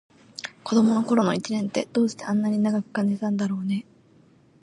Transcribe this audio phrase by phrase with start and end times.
[0.63, 3.85] 子どもの頃の一年って、どうしてあんなに長く感じたんだろうね。